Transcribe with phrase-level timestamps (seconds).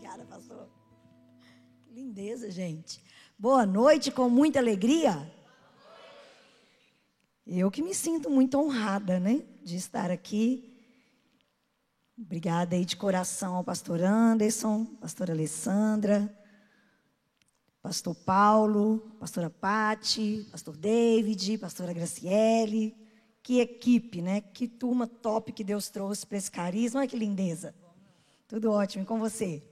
[0.00, 0.66] Obrigada, pastor.
[1.84, 3.04] Que lindeza, gente.
[3.38, 5.30] Boa noite, com muita alegria.
[7.46, 10.74] Eu que me sinto muito honrada, né, de estar aqui.
[12.16, 16.34] Obrigada aí de coração ao pastor Anderson, pastora Alessandra,
[17.82, 22.96] pastor Paulo, pastora Pati, pastor David, pastora Graciele.
[23.42, 24.40] Que equipe, né?
[24.40, 27.00] Que turma top que Deus trouxe para esse carisma.
[27.00, 27.74] Olha que lindeza.
[28.48, 29.04] Tudo ótimo.
[29.04, 29.69] E com você?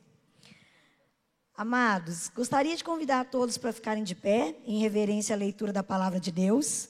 [1.59, 6.21] Amados, gostaria de convidar todos para ficarem de pé, em reverência à leitura da palavra
[6.21, 6.89] de Deus.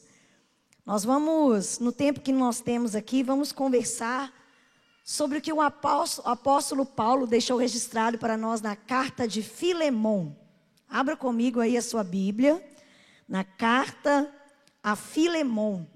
[0.84, 4.30] Nós vamos, no tempo que nós temos aqui, vamos conversar
[5.02, 10.32] sobre o que o apóstolo, apóstolo Paulo deixou registrado para nós na carta de Filemon.
[10.86, 12.62] Abra comigo aí a sua Bíblia,
[13.26, 14.30] na carta
[14.82, 15.86] a Filemon.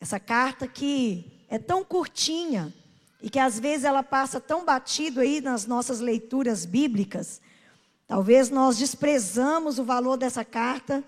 [0.00, 2.72] Essa carta que é tão curtinha
[3.20, 7.40] e que às vezes ela passa tão batido aí nas nossas leituras bíblicas.
[8.12, 11.02] Talvez nós desprezamos o valor dessa carta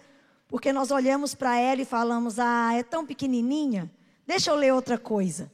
[0.48, 3.92] porque nós olhamos para ela e falamos: "Ah, é tão pequenininha,
[4.26, 5.52] deixa eu ler outra coisa".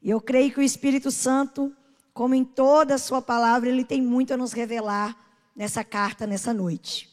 [0.00, 1.74] E eu creio que o Espírito Santo,
[2.14, 5.16] como em toda a sua palavra, ele tem muito a nos revelar
[5.56, 7.10] nessa carta nessa noite.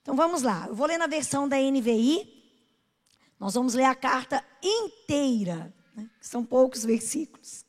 [0.00, 0.64] Então vamos lá.
[0.66, 2.42] Eu vou ler na versão da NVI.
[3.38, 6.08] Nós vamos ler a carta inteira, né?
[6.22, 7.66] são poucos versículos.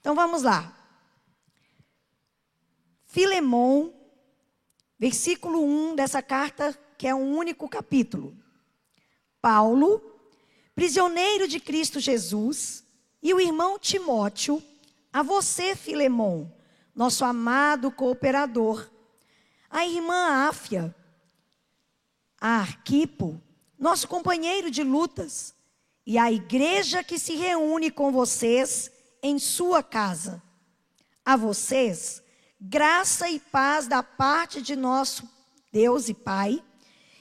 [0.00, 0.76] Então vamos lá.
[3.06, 4.02] Filemon,
[4.98, 8.36] versículo 1 dessa carta, que é um único capítulo.
[9.40, 10.00] Paulo,
[10.74, 12.84] prisioneiro de Cristo Jesus,
[13.22, 14.62] e o irmão Timóteo,
[15.12, 16.46] a você, Filemon,
[16.94, 18.90] nosso amado cooperador,
[19.70, 20.94] a irmã Áfia,
[22.40, 23.40] a Arquipo,
[23.78, 25.54] nosso companheiro de lutas,
[26.06, 28.90] e a igreja que se reúne com vocês
[29.22, 30.42] em sua casa.
[31.24, 32.22] A vocês,
[32.66, 35.28] graça e paz da parte de nosso
[35.70, 36.64] Deus e Pai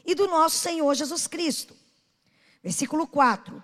[0.06, 1.76] e do nosso Senhor Jesus Cristo.
[2.64, 3.62] Versículo 4.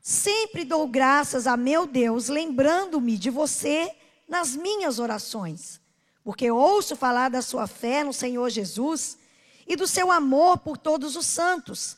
[0.00, 3.92] Sempre dou graças a meu Deus, lembrando-me de você
[4.28, 5.80] nas minhas orações,
[6.22, 9.18] porque ouço falar da sua fé no Senhor Jesus
[9.66, 11.96] e do seu amor por todos os santos.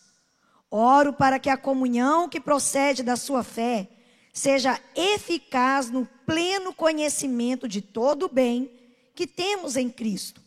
[0.70, 3.90] Oro para que a comunhão que procede da sua fé
[4.32, 8.77] seja eficaz no pleno conhecimento de todo o bem
[9.18, 10.40] que temos em Cristo.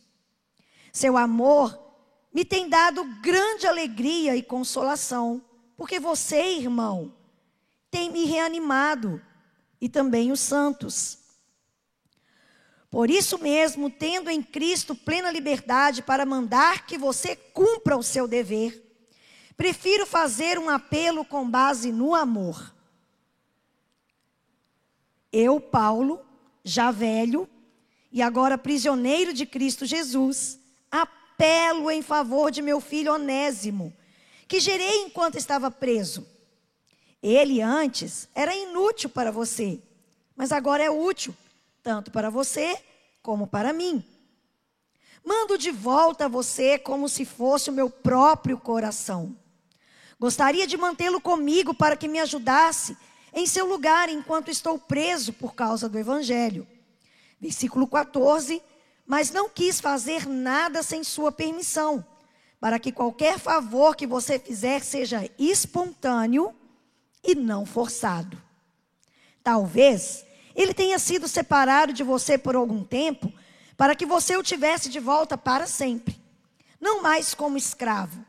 [0.90, 1.78] Seu amor
[2.32, 5.44] me tem dado grande alegria e consolação,
[5.76, 7.14] porque você, irmão,
[7.90, 9.20] tem me reanimado
[9.78, 11.18] e também os santos.
[12.90, 18.26] Por isso mesmo, tendo em Cristo plena liberdade para mandar que você cumpra o seu
[18.26, 18.82] dever,
[19.54, 22.74] prefiro fazer um apelo com base no amor.
[25.30, 26.24] Eu, Paulo,
[26.64, 27.46] já velho
[28.12, 30.58] e agora prisioneiro de Cristo Jesus,
[30.90, 33.92] apelo em favor de meu filho Onésimo,
[34.46, 36.26] que gerei enquanto estava preso.
[37.22, 39.80] Ele antes era inútil para você,
[40.36, 41.34] mas agora é útil,
[41.82, 42.78] tanto para você
[43.22, 44.04] como para mim.
[45.24, 49.36] Mando de volta a você como se fosse o meu próprio coração.
[50.18, 52.96] Gostaria de mantê-lo comigo para que me ajudasse
[53.32, 56.66] em seu lugar enquanto estou preso por causa do Evangelho.
[57.42, 58.62] Versículo 14.
[59.04, 62.06] Mas não quis fazer nada sem sua permissão,
[62.60, 66.54] para que qualquer favor que você fizer seja espontâneo
[67.22, 68.40] e não forçado.
[69.42, 73.32] Talvez ele tenha sido separado de você por algum tempo,
[73.76, 76.22] para que você o tivesse de volta para sempre.
[76.80, 78.24] Não mais como escravo,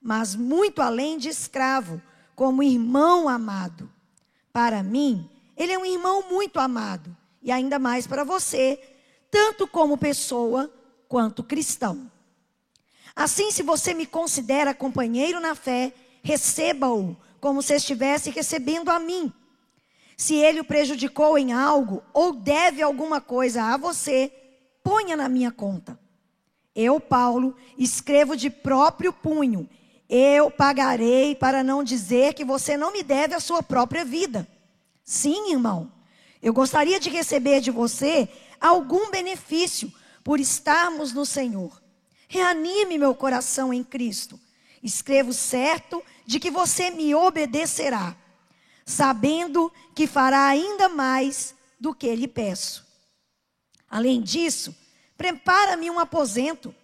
[0.00, 2.00] mas muito além de escravo,
[2.36, 3.90] como irmão amado
[4.54, 8.80] para mim, ele é um irmão muito amado, e ainda mais para você,
[9.30, 10.72] tanto como pessoa
[11.08, 12.10] quanto cristão.
[13.14, 19.32] Assim, se você me considera companheiro na fé, receba-o como se estivesse recebendo a mim.
[20.16, 24.32] Se ele o prejudicou em algo ou deve alguma coisa a você,
[24.82, 25.98] ponha na minha conta.
[26.74, 29.68] Eu, Paulo, escrevo de próprio punho
[30.08, 34.46] eu pagarei para não dizer que você não me deve a sua própria vida.
[35.02, 35.90] Sim, irmão,
[36.44, 38.28] eu gostaria de receber de você
[38.60, 39.90] algum benefício
[40.22, 41.82] por estarmos no Senhor.
[42.28, 44.38] Reanime meu coração em Cristo.
[44.82, 48.14] Escrevo certo de que você me obedecerá,
[48.84, 52.86] sabendo que fará ainda mais do que lhe peço.
[53.88, 54.76] Além disso,
[55.16, 56.74] prepara-me um aposento,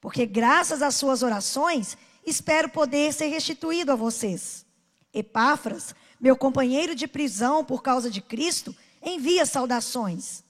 [0.00, 1.96] porque graças às suas orações
[2.26, 4.66] espero poder ser restituído a vocês.
[5.12, 8.74] Epáfras, meu companheiro de prisão por causa de Cristo,
[9.04, 10.42] envia saudações.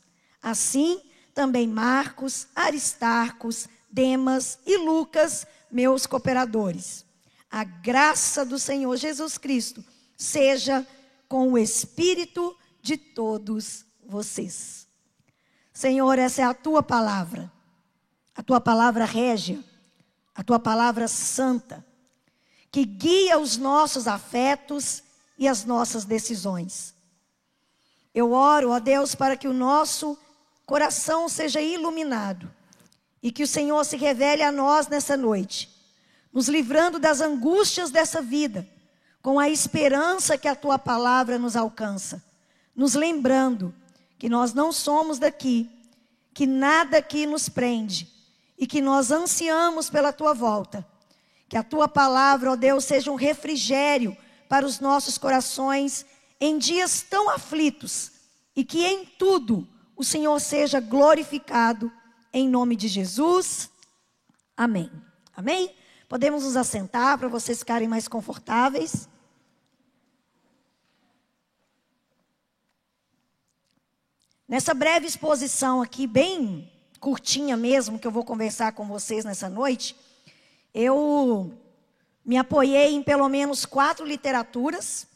[0.43, 1.01] Assim,
[1.35, 7.05] também Marcos, Aristarcos, Demas e Lucas, meus cooperadores.
[7.51, 9.85] A graça do Senhor Jesus Cristo
[10.17, 10.87] seja
[11.29, 14.87] com o espírito de todos vocês.
[15.73, 17.51] Senhor, essa é a tua palavra,
[18.35, 19.63] a tua palavra régia,
[20.35, 21.85] a tua palavra santa,
[22.71, 25.03] que guia os nossos afetos
[25.39, 26.94] e as nossas decisões.
[28.15, 30.17] Eu oro, ó Deus, para que o nosso
[30.65, 32.51] coração seja iluminado
[33.23, 35.69] e que o Senhor se revele a nós nessa noite,
[36.33, 38.69] nos livrando das angústias dessa vida,
[39.21, 42.23] com a esperança que a tua palavra nos alcança,
[42.77, 43.75] nos lembrando
[44.19, 45.71] que nós não somos daqui,
[46.33, 48.13] que nada aqui nos prende
[48.59, 50.87] e que nós ansiamos pela tua volta.
[51.49, 54.17] Que a tua palavra, ó Deus, seja um refrigério
[54.49, 56.07] para os nossos corações
[56.45, 58.13] em dias tão aflitos
[58.55, 61.91] e que em tudo o Senhor seja glorificado
[62.33, 63.71] em nome de Jesus.
[64.57, 64.91] Amém.
[65.35, 65.75] Amém?
[66.09, 69.09] Podemos nos assentar para vocês ficarem mais confortáveis.
[74.47, 76.71] Nessa breve exposição aqui, bem
[77.01, 79.97] curtinha mesmo, que eu vou conversar com vocês nessa noite,
[80.75, 81.59] eu
[82.25, 85.07] me apoiei em pelo menos quatro literaturas,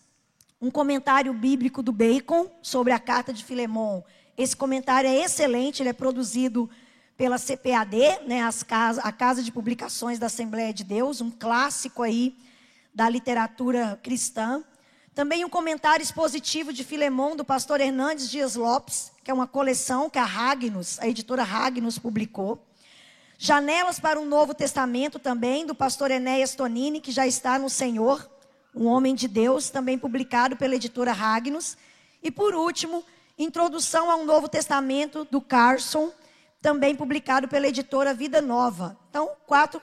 [0.61, 4.03] um comentário bíblico do Bacon sobre a carta de Filemon.
[4.37, 6.69] Esse comentário é excelente, ele é produzido
[7.17, 12.03] pela CPAD, né, as casa, a Casa de Publicações da Assembleia de Deus, um clássico
[12.03, 12.37] aí
[12.95, 14.63] da literatura cristã.
[15.15, 20.09] Também um comentário expositivo de Filemon, do pastor Hernandes Dias Lopes, que é uma coleção
[20.09, 22.65] que a Ragnos, a editora Ragnos, publicou.
[23.37, 28.29] Janelas para um Novo Testamento também, do pastor Enéas Tonini, que já está no Senhor,
[28.79, 31.77] um homem de Deus, também publicado pela editora Ragnos.
[32.23, 33.05] E por último,
[33.37, 36.13] Introdução ao Novo Testamento, do Carson,
[36.63, 38.97] também publicado pela editora Vida Nova.
[39.11, 39.83] Então, quatro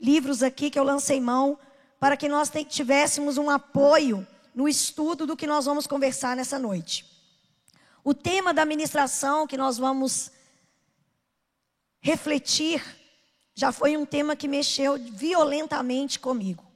[0.00, 1.58] livros aqui que eu lancei mão
[2.00, 7.04] para que nós tivéssemos um apoio no estudo do que nós vamos conversar nessa noite.
[8.02, 10.32] O tema da ministração que nós vamos
[12.00, 12.82] refletir,
[13.54, 16.67] já foi um tema que mexeu violentamente comigo.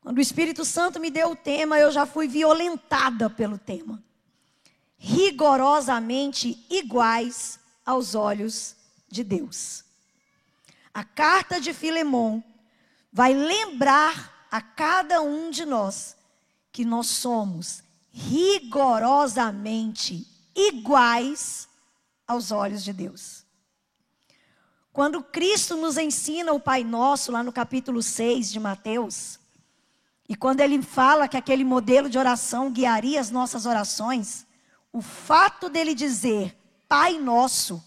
[0.00, 4.02] Quando o Espírito Santo me deu o tema, eu já fui violentada pelo tema.
[4.96, 8.74] Rigorosamente iguais aos olhos
[9.08, 9.84] de Deus.
[10.92, 12.42] A carta de Filemon
[13.12, 16.16] vai lembrar a cada um de nós
[16.72, 21.68] que nós somos rigorosamente iguais
[22.26, 23.44] aos olhos de Deus.
[24.92, 29.38] Quando Cristo nos ensina o Pai Nosso, lá no capítulo 6 de Mateus,
[30.30, 34.46] e quando ele fala que aquele modelo de oração guiaria as nossas orações,
[34.92, 36.56] o fato dele dizer
[36.88, 37.82] Pai Nosso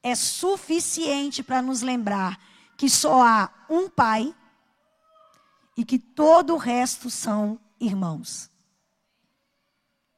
[0.00, 2.38] é suficiente para nos lembrar
[2.76, 4.32] que só há um Pai
[5.76, 8.48] e que todo o resto são irmãos.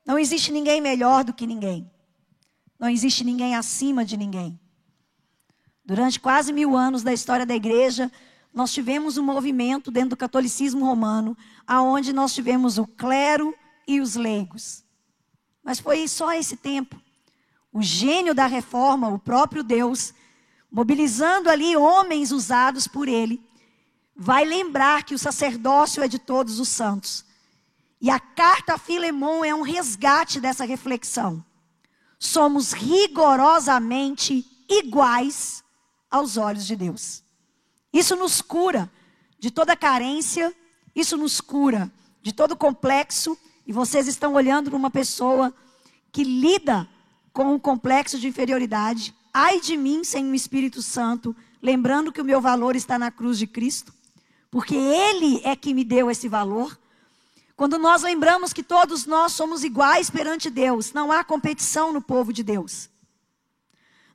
[0.05, 1.91] Não existe ninguém melhor do que ninguém.
[2.79, 4.61] Não existe ninguém acima de ninguém.
[5.83, 8.13] Durante quase mil anos da história da igreja,
[8.55, 11.37] nós tivemos um movimento dentro do catolicismo romano,
[11.67, 13.53] aonde nós tivemos o clero
[13.87, 14.85] e os leigos.
[15.62, 17.01] Mas foi só esse tempo.
[17.73, 20.15] O gênio da reforma, o próprio Deus,
[20.71, 23.44] mobilizando ali homens usados por ele,
[24.15, 27.25] vai lembrar que o sacerdócio é de todos os santos.
[28.01, 31.44] E a carta a Filemon é um resgate dessa reflexão.
[32.20, 35.65] Somos rigorosamente iguais
[36.08, 37.24] aos olhos de Deus.
[37.94, 38.91] Isso nos cura
[39.39, 40.53] de toda carência,
[40.96, 41.89] isso nos cura
[42.20, 43.39] de todo complexo.
[43.65, 45.55] E vocês estão olhando para uma pessoa
[46.10, 46.89] que lida
[47.32, 49.15] com um complexo de inferioridade.
[49.32, 53.39] Ai de mim sem o Espírito Santo, lembrando que o meu valor está na cruz
[53.39, 53.94] de Cristo,
[54.51, 56.77] porque Ele é que me deu esse valor.
[57.56, 62.32] Quando nós lembramos que todos nós somos iguais perante Deus, não há competição no povo
[62.32, 62.91] de Deus.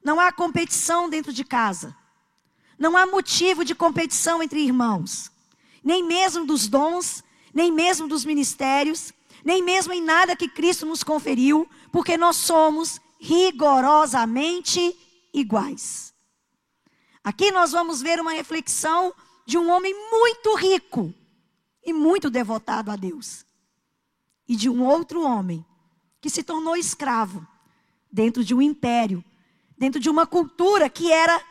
[0.03, 1.95] Não há competição dentro de casa.
[2.79, 5.29] Não há motivo de competição entre irmãos.
[5.83, 11.03] Nem mesmo dos dons, nem mesmo dos ministérios, nem mesmo em nada que Cristo nos
[11.03, 14.98] conferiu, porque nós somos rigorosamente
[15.33, 16.13] iguais.
[17.24, 19.13] Aqui nós vamos ver uma reflexão
[19.45, 21.13] de um homem muito rico
[21.83, 23.45] e muito devotado a Deus,
[24.48, 25.65] e de um outro homem
[26.21, 27.45] que se tornou escravo
[28.12, 29.24] dentro de um império
[29.79, 31.41] dentro de uma cultura que era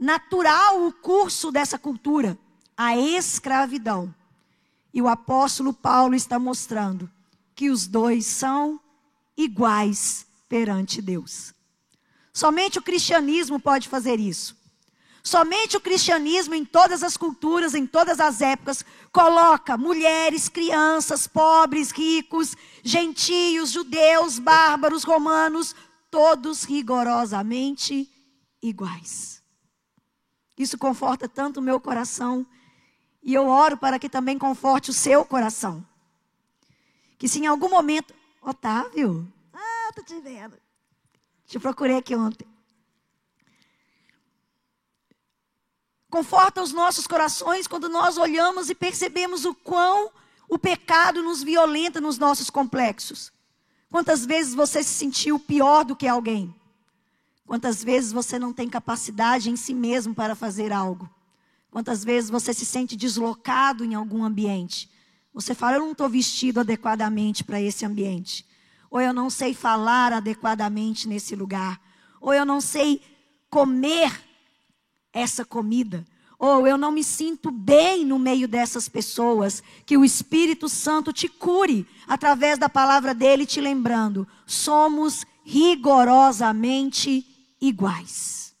[0.00, 2.38] natural o curso dessa cultura,
[2.74, 4.12] a escravidão.
[4.92, 7.08] E o apóstolo Paulo está mostrando
[7.54, 8.80] que os dois são
[9.36, 11.54] iguais perante Deus.
[12.32, 14.58] Somente o cristianismo pode fazer isso.
[15.22, 21.90] Somente o cristianismo, em todas as culturas, em todas as épocas, coloca mulheres, crianças, pobres,
[21.90, 25.74] ricos, gentios, judeus, bárbaros, romanos,
[26.10, 28.08] todos rigorosamente
[28.62, 29.39] iguais.
[30.60, 32.46] Isso conforta tanto o meu coração
[33.22, 35.82] e eu oro para que também conforte o seu coração.
[37.18, 38.12] Que se em algum momento,
[38.42, 40.58] Otávio, ah, tô te vendo.
[41.46, 42.46] Te procurei aqui ontem.
[46.10, 50.12] Conforta os nossos corações quando nós olhamos e percebemos o quão
[50.46, 53.32] o pecado nos violenta nos nossos complexos.
[53.90, 56.54] Quantas vezes você se sentiu pior do que alguém?
[57.50, 61.10] Quantas vezes você não tem capacidade em si mesmo para fazer algo?
[61.68, 64.88] Quantas vezes você se sente deslocado em algum ambiente?
[65.34, 68.46] Você fala, eu não estou vestido adequadamente para esse ambiente.
[68.88, 71.80] Ou eu não sei falar adequadamente nesse lugar.
[72.20, 73.02] Ou eu não sei
[73.50, 74.12] comer
[75.12, 76.06] essa comida.
[76.38, 79.60] Ou eu não me sinto bem no meio dessas pessoas.
[79.84, 87.26] Que o Espírito Santo te cure através da palavra dele, te lembrando: somos rigorosamente
[87.60, 88.54] iguais.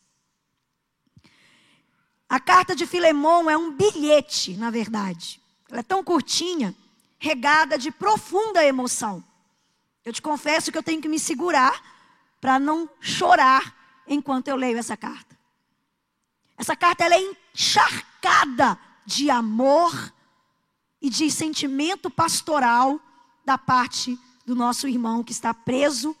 [2.28, 5.40] A carta de Filemão é um bilhete, na verdade.
[5.68, 6.74] Ela é tão curtinha,
[7.18, 9.24] regada de profunda emoção.
[10.04, 11.82] Eu te confesso que eu tenho que me segurar
[12.40, 15.38] para não chorar enquanto eu leio essa carta.
[16.56, 20.12] Essa carta ela é encharcada de amor
[21.00, 23.00] e de sentimento pastoral
[23.44, 26.14] da parte do nosso irmão que está preso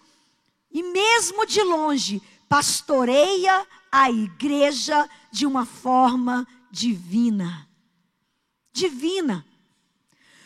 [0.70, 7.68] e mesmo de longe pastoreia a igreja de uma forma divina.
[8.72, 9.46] Divina.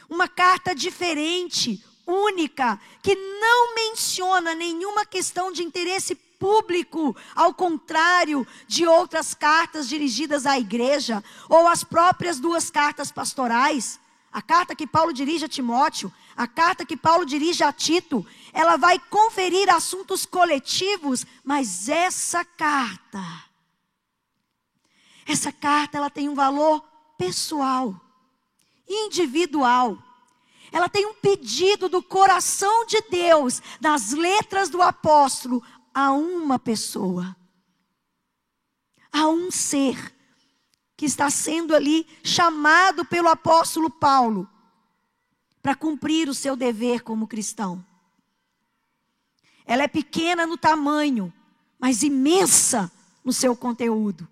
[0.07, 8.87] Uma carta diferente, única, que não menciona nenhuma questão de interesse público, ao contrário de
[8.87, 13.99] outras cartas dirigidas à igreja, ou as próprias duas cartas pastorais.
[14.35, 18.77] A carta que Paulo dirige a Timóteo, a carta que Paulo dirige a Tito, ela
[18.77, 23.23] vai conferir assuntos coletivos, mas essa carta,
[25.25, 26.85] essa carta, ela tem um valor
[27.17, 27.95] pessoal,
[28.89, 29.97] individual.
[30.73, 35.63] Ela tem um pedido do coração de Deus, nas letras do apóstolo,
[35.95, 37.37] a uma pessoa,
[39.13, 40.14] a um ser
[40.97, 44.49] que está sendo ali chamado pelo apóstolo Paulo
[45.63, 47.85] para cumprir o seu dever como cristão.
[49.65, 51.33] Ela é pequena no tamanho,
[51.79, 52.93] mas imensa
[53.25, 54.29] no seu conteúdo.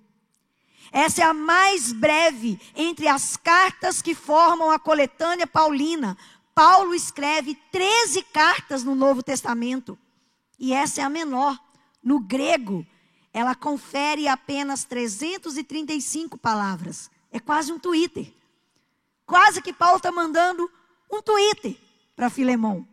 [0.93, 6.19] Essa é a mais breve entre as cartas que formam a coletânea paulina.
[6.55, 9.99] Paulo escreve 13 cartas no Novo Testamento.
[10.59, 11.59] E essa é a menor.
[12.03, 12.87] No grego,
[13.33, 17.11] ela confere apenas 335 palavras.
[17.31, 18.33] É quase um Twitter.
[19.25, 20.71] Quase que Paulo está mandando
[21.11, 21.77] um Twitter
[22.15, 22.87] para Filemão.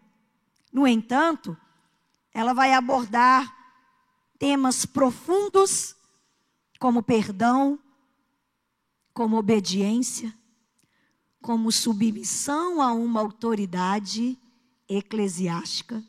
[0.71, 1.57] No entanto,
[2.33, 3.53] ela vai abordar
[4.37, 5.95] temas profundos,
[6.79, 7.77] como perdão,
[9.13, 10.33] como obediência,
[11.41, 14.37] como submissão a uma autoridade
[14.87, 16.01] eclesiástica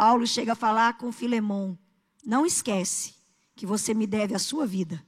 [0.00, 1.78] Paulo chega a falar com Filemão:
[2.24, 3.14] não esquece
[3.54, 5.04] que você me deve a sua vida.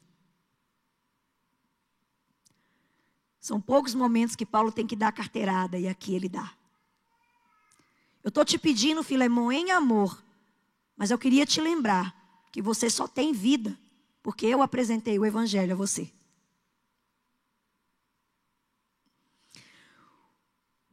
[3.40, 6.52] São poucos momentos que Paulo tem que dar carteirada e aqui ele dá.
[8.22, 10.22] Eu estou te pedindo, Filemão, em amor,
[10.96, 12.14] mas eu queria te lembrar
[12.52, 13.76] que você só tem vida
[14.22, 16.12] porque eu apresentei o Evangelho a você.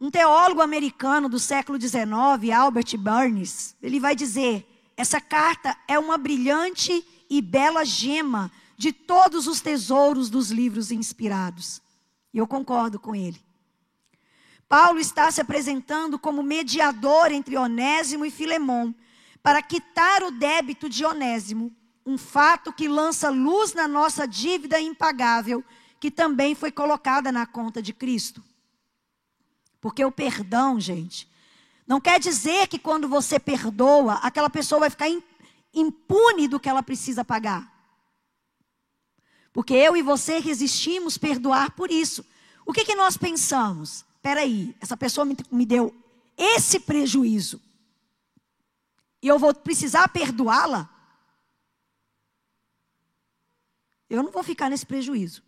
[0.02, 2.08] Um teólogo americano do século XIX,
[2.56, 4.66] Albert Burns, ele vai dizer:
[5.00, 11.82] essa carta é uma brilhante e bela gema de todos os tesouros dos livros inspirados.
[12.34, 13.41] E eu concordo com ele.
[14.68, 18.94] Paulo está se apresentando como mediador entre Onésimo e Filemão
[19.41, 21.74] para quitar o débito de Onésimo,
[22.06, 25.63] um fato que lança luz na nossa dívida impagável,
[25.98, 28.44] que também foi colocada na conta de Cristo.
[29.79, 31.25] Porque o perdão, gente,
[31.89, 35.08] não quer dizer que quando você perdoa, aquela pessoa vai ficar
[35.74, 37.67] impune do que ela precisa pagar.
[39.51, 42.24] Porque eu e você resistimos perdoar por isso.
[42.63, 44.05] O que, que nós pensamos?
[44.13, 45.91] Espera aí, essa pessoa me, me deu
[46.38, 47.60] esse prejuízo.
[49.19, 50.88] E eu vou precisar perdoá-la?
[54.08, 55.41] Eu não vou ficar nesse prejuízo.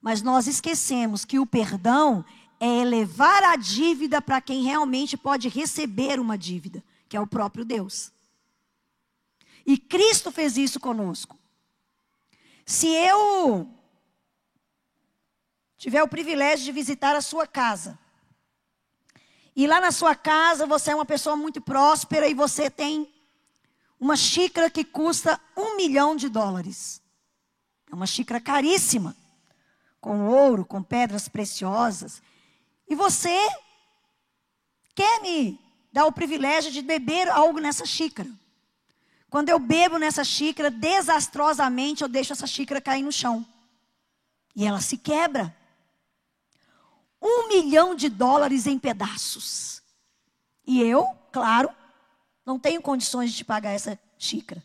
[0.00, 2.24] Mas nós esquecemos que o perdão
[2.64, 7.64] é elevar a dívida para quem realmente pode receber uma dívida, que é o próprio
[7.64, 8.12] Deus.
[9.66, 11.36] E Cristo fez isso conosco.
[12.64, 13.68] Se eu
[15.76, 17.98] tiver o privilégio de visitar a sua casa,
[19.56, 23.12] e lá na sua casa você é uma pessoa muito próspera e você tem
[23.98, 27.02] uma xícara que custa um milhão de dólares.
[27.90, 29.16] É uma xícara caríssima,
[30.00, 32.22] com ouro, com pedras preciosas.
[32.88, 33.36] E você
[34.94, 35.58] quer me
[35.92, 38.30] dar o privilégio de beber algo nessa xícara.
[39.30, 43.46] Quando eu bebo nessa xícara, desastrosamente eu deixo essa xícara cair no chão.
[44.54, 45.56] E ela se quebra.
[47.20, 49.82] Um milhão de dólares em pedaços.
[50.66, 51.70] E eu, claro,
[52.44, 54.62] não tenho condições de te pagar essa xícara.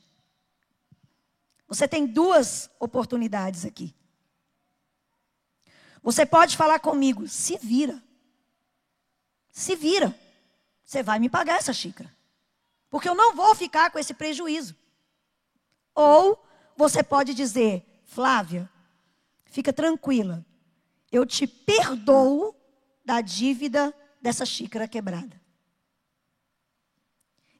[1.67, 3.93] Você tem duas oportunidades aqui.
[6.01, 8.01] Você pode falar comigo, se vira.
[9.57, 10.15] Se vira.
[10.85, 12.15] Você vai me pagar essa xícara.
[12.91, 14.75] Porque eu não vou ficar com esse prejuízo.
[15.95, 16.39] Ou
[16.75, 18.69] você pode dizer, Flávia,
[19.45, 20.45] fica tranquila.
[21.11, 22.55] Eu te perdoo
[23.03, 25.41] da dívida dessa xícara quebrada.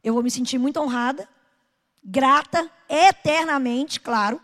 [0.04, 1.28] Eu vou me sentir muito honrada,
[2.04, 4.40] grata eternamente, claro.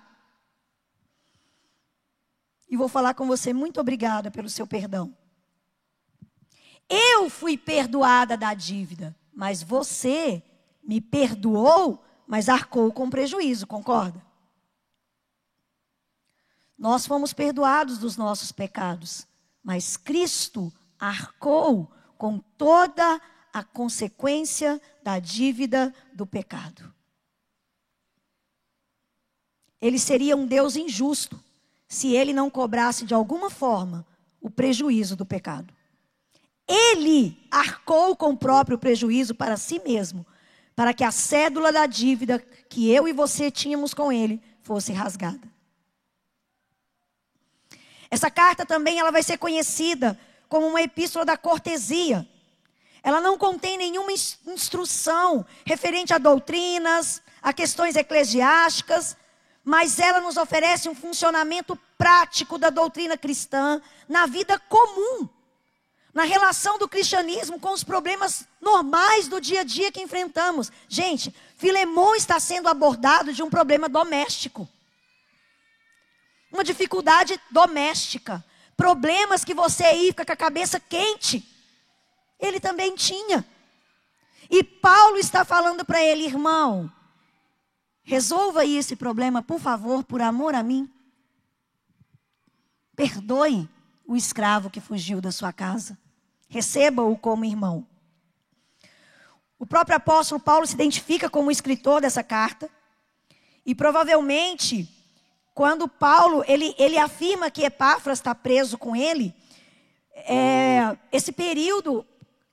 [2.67, 5.15] E vou falar com você muito obrigada pelo seu perdão.
[6.93, 10.43] Eu fui perdoada da dívida, mas você
[10.83, 14.23] me perdoou, mas arcou com prejuízo, concorda?
[16.77, 19.25] Nós fomos perdoados dos nossos pecados,
[19.63, 23.19] mas Cristo arcou com toda
[23.51, 26.93] a consequência da dívida do pecado.
[29.81, 31.43] Ele seria um Deus injusto
[31.87, 34.05] se ele não cobrasse de alguma forma
[34.39, 35.73] o prejuízo do pecado.
[36.67, 40.25] Ele arcou com o próprio prejuízo para si mesmo,
[40.75, 42.39] para que a cédula da dívida
[42.69, 45.51] que eu e você tínhamos com ele fosse rasgada.
[48.09, 52.27] Essa carta também ela vai ser conhecida como uma epístola da cortesia.
[53.01, 59.17] Ela não contém nenhuma instrução referente a doutrinas, a questões eclesiásticas,
[59.63, 65.27] mas ela nos oferece um funcionamento prático da doutrina cristã na vida comum,
[66.13, 70.71] na relação do cristianismo com os problemas normais do dia a dia que enfrentamos.
[70.87, 74.69] Gente, Filemão está sendo abordado de um problema doméstico.
[76.51, 78.45] Uma dificuldade doméstica.
[78.77, 81.49] Problemas que você aí fica com a cabeça quente
[82.45, 83.45] ele também tinha.
[84.49, 86.91] E Paulo está falando para ele, irmão,
[88.03, 90.91] resolva aí esse problema, por favor, por amor a mim.
[92.95, 93.67] Perdoe
[94.05, 95.97] o escravo que fugiu da sua casa.
[96.53, 97.83] Receba-o como irmão.
[99.57, 102.69] O próprio apóstolo Paulo se identifica como escritor dessa carta.
[103.65, 104.87] E provavelmente,
[105.55, 109.33] quando Paulo ele, ele afirma que Epáfras está preso com ele,
[110.13, 112.05] é, esse período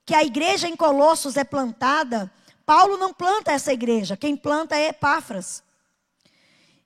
[0.03, 2.31] que a igreja em Colossos é plantada,
[2.65, 5.61] Paulo não planta essa igreja, quem planta é Epáfras.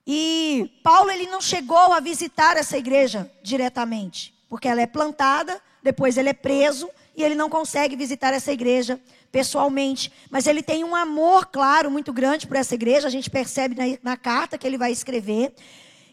[0.06, 6.18] E Paulo ele não chegou a visitar essa igreja diretamente, porque ela é plantada, depois
[6.18, 9.00] ele é preso e ele não consegue visitar essa igreja
[9.32, 13.74] pessoalmente, mas ele tem um amor claro muito grande por essa igreja, a gente percebe
[13.74, 15.54] na, na carta que ele vai escrever.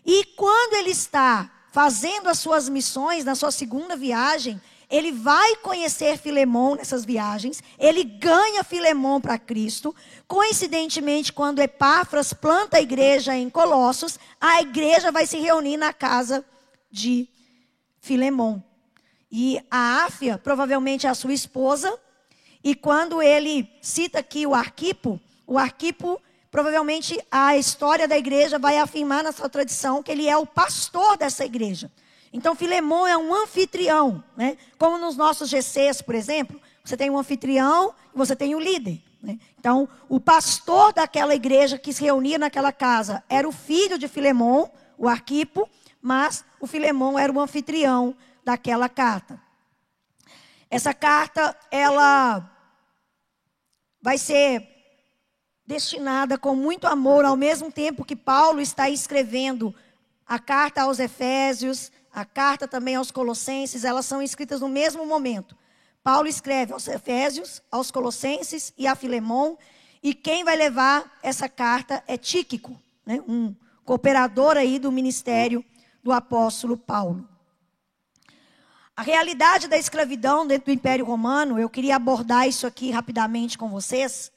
[0.06, 6.18] E quando ele está fazendo as suas missões, na sua segunda viagem, ele vai conhecer
[6.18, 9.96] Filemão nessas viagens, ele ganha Filemão para Cristo.
[10.28, 16.46] Coincidentemente, quando Epáfras planta a igreja em Colossos, a igreja vai se reunir na casa
[16.92, 17.28] de
[18.00, 18.63] Filemão.
[19.36, 21.91] E a Áfia, provavelmente é a sua esposa,
[22.63, 28.78] e quando ele cita aqui o Arquipo, o Arquipo, provavelmente a história da igreja vai
[28.78, 31.91] afirmar na sua tradição que ele é o pastor dessa igreja.
[32.32, 34.56] Então, Filemão é um anfitrião, né?
[34.78, 38.62] Como nos nossos GCs, por exemplo, você tem um anfitrião e você tem o um
[38.62, 39.02] líder.
[39.19, 39.39] Né?
[39.60, 44.69] Então, o pastor daquela igreja que se reunia naquela casa era o filho de Filemão,
[44.96, 45.67] o Arquipo,
[46.00, 49.42] mas o Filemão era o anfitrião daquela carta.
[50.70, 52.50] Essa carta, ela
[54.02, 54.68] vai ser
[55.66, 59.74] destinada com muito amor, ao mesmo tempo que Paulo está escrevendo
[60.26, 65.58] a carta aos Efésios, a carta também aos Colossenses, elas são escritas no mesmo momento.
[66.04, 69.58] Paulo escreve aos Efésios, aos Colossenses e a Filemão,
[70.02, 75.64] e quem vai levar essa carta é Tíquico, né, um cooperador aí do ministério
[76.04, 77.28] do apóstolo Paulo.
[78.96, 83.70] A realidade da escravidão dentro do Império Romano, eu queria abordar isso aqui rapidamente com
[83.70, 84.32] vocês.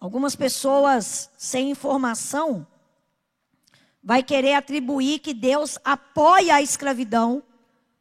[0.00, 2.66] Algumas pessoas sem informação
[4.02, 7.42] vai querer atribuir que Deus apoia a escravidão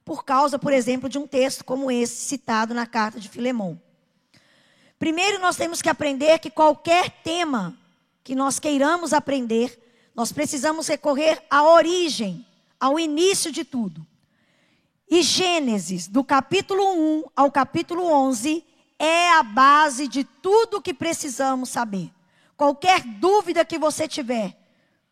[0.04, 3.80] por causa, por exemplo, de um texto como esse citado na carta de Filemão.
[4.98, 7.78] Primeiro, nós temos que aprender que qualquer tema
[8.24, 9.78] que nós queiramos aprender,
[10.18, 12.44] nós precisamos recorrer à origem,
[12.80, 14.04] ao início de tudo.
[15.08, 18.66] E Gênesis, do capítulo 1 ao capítulo 11,
[18.98, 22.12] é a base de tudo que precisamos saber.
[22.58, 24.58] Qualquer dúvida que você tiver,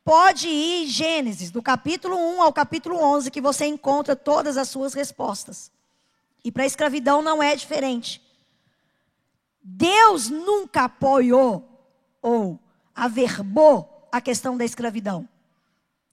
[0.04, 4.70] pode ir em Gênesis, do capítulo 1 ao capítulo 11, que você encontra todas as
[4.70, 5.72] suas respostas.
[6.44, 8.20] E para a escravidão não é diferente.
[9.62, 11.64] Deus nunca apoiou
[12.24, 12.60] ou
[12.96, 15.28] averbou a questão da escravidão.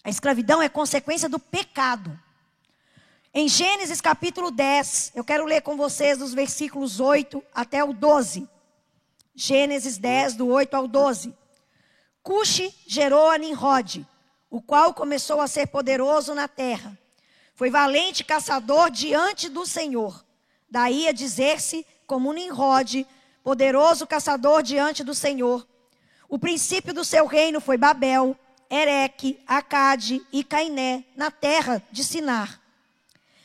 [0.03, 2.19] A escravidão é consequência do pecado.
[3.33, 8.49] Em Gênesis capítulo 10, eu quero ler com vocês os versículos 8 até o 12.
[9.37, 11.33] Gênesis 10, do 8 ao 12.
[12.25, 14.05] Cuxi gerou a Nimrod,
[14.51, 16.99] o qual começou a ser poderoso na terra.
[17.55, 20.25] Foi valente caçador diante do Senhor.
[20.69, 23.07] Daí a dizer-se como Nimrod,
[23.45, 25.65] poderoso caçador diante do Senhor.
[26.33, 28.35] O princípio do seu reino foi Babel,
[28.71, 32.59] Ereque, Acade e Cainé, na terra de Sinar.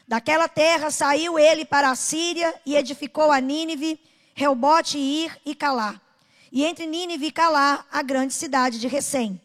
[0.08, 4.00] Daquela terra saiu ele para a Síria e edificou a Nínive,
[4.34, 6.00] Reobote, Ir e Calá.
[6.50, 9.42] E entre Nínive e Calá, a grande cidade de Recém.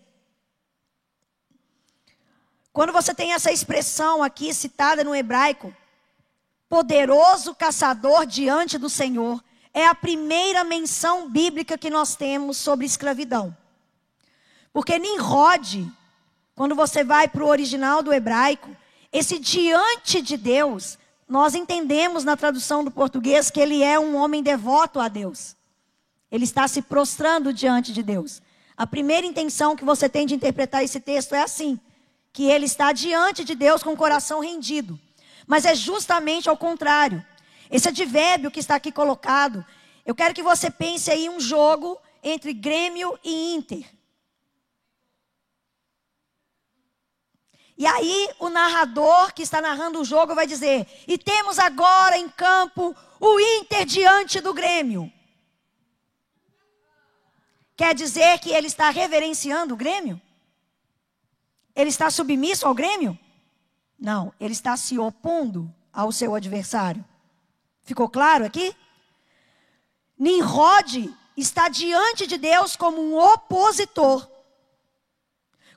[2.72, 5.74] Quando você tem essa expressão aqui citada no hebraico,
[6.68, 9.42] poderoso caçador diante do Senhor,
[9.74, 13.56] é a primeira menção bíblica que nós temos sobre escravidão.
[14.72, 15.90] Porque Nimrod,
[16.54, 18.74] quando você vai para o original do hebraico,
[19.12, 24.42] esse diante de Deus, nós entendemos na tradução do português que ele é um homem
[24.42, 25.56] devoto a Deus.
[26.30, 28.40] Ele está se prostrando diante de Deus.
[28.76, 31.78] A primeira intenção que você tem de interpretar esse texto é assim:
[32.32, 34.98] que ele está diante de Deus com o coração rendido.
[35.46, 37.24] Mas é justamente ao contrário.
[37.72, 39.64] Esse advérbio que está aqui colocado,
[40.04, 43.90] eu quero que você pense aí um jogo entre Grêmio e Inter.
[47.78, 52.28] E aí o narrador que está narrando o jogo vai dizer: "E temos agora em
[52.28, 55.10] campo o Inter diante do Grêmio".
[57.74, 60.20] Quer dizer que ele está reverenciando o Grêmio?
[61.74, 63.18] Ele está submisso ao Grêmio?
[63.98, 67.02] Não, ele está se opondo ao seu adversário.
[67.84, 68.74] Ficou claro aqui?
[70.18, 74.28] Nimrod está diante de Deus como um opositor,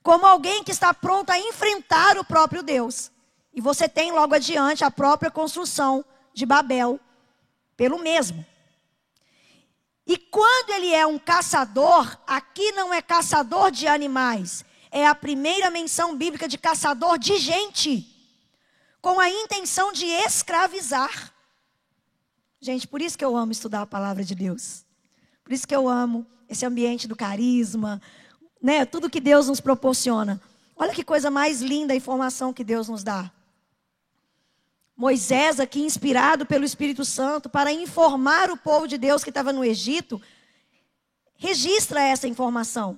[0.03, 3.11] como alguém que está pronto a enfrentar o próprio Deus.
[3.53, 6.99] E você tem logo adiante a própria construção de Babel
[7.75, 8.45] pelo mesmo.
[10.05, 15.71] E quando ele é um caçador, aqui não é caçador de animais, é a primeira
[15.71, 18.07] menção bíblica de caçador de gente,
[19.01, 21.33] com a intenção de escravizar.
[22.65, 24.84] Gente, por isso que eu amo estudar a palavra de Deus.
[25.43, 28.01] Por isso que eu amo esse ambiente do carisma,
[28.60, 28.84] né?
[28.86, 30.41] Tudo que Deus nos proporciona.
[30.75, 33.32] Olha que coisa mais linda a informação que Deus nos dá.
[34.97, 39.63] Moisés, aqui inspirado pelo Espírito Santo, para informar o povo de Deus que estava no
[39.63, 40.19] Egito,
[41.36, 42.97] registra essa informação.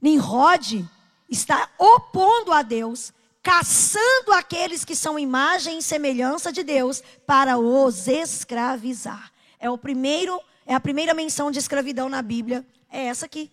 [0.00, 0.84] Nimrod
[1.30, 8.06] está opondo a Deus caçando aqueles que são imagem e semelhança de Deus para os
[8.06, 9.32] escravizar.
[9.58, 13.50] É o primeiro, é a primeira menção de escravidão na Bíblia, é essa aqui.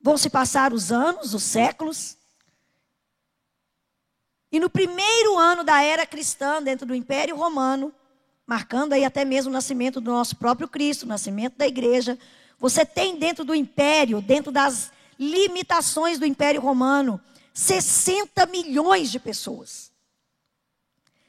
[0.00, 2.16] Vão se passar os anos, os séculos.
[4.50, 7.92] E no primeiro ano da era cristã, dentro do Império Romano,
[8.46, 12.18] marcando aí até mesmo o nascimento do nosso próprio Cristo, o nascimento da igreja,
[12.58, 17.20] você tem dentro do império, dentro das limitações do Império Romano,
[17.52, 19.90] 60 milhões de pessoas.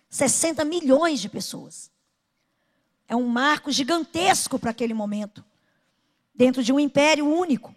[0.10, 1.91] 60 milhões de pessoas.
[3.08, 5.43] É um marco gigantesco para aquele momento,
[6.34, 7.75] dentro de um império único.